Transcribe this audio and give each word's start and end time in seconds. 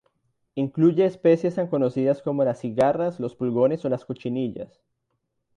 Incluye 0.55 1.05
especies 1.05 1.53
tan 1.53 1.67
conocidas 1.67 2.23
como 2.23 2.43
las 2.43 2.59
cigarras, 2.61 3.19
los 3.19 3.35
pulgones 3.35 3.85
o 3.85 3.89
las 3.89 4.03
cochinillas. 4.03 4.81